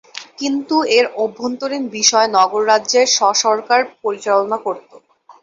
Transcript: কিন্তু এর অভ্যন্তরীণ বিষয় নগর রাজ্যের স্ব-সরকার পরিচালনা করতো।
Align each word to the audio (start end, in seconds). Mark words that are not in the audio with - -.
কিন্তু 0.39 0.75
এর 0.97 1.05
অভ্যন্তরীণ 1.17 1.83
বিষয় 1.97 2.27
নগর 2.35 2.61
রাজ্যের 2.71 3.07
স্ব-সরকার 3.15 3.81
পরিচালনা 4.03 4.57
করতো। 4.65 4.95